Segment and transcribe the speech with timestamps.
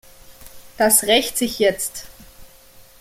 [0.77, 2.05] Das rächt sich jetzt!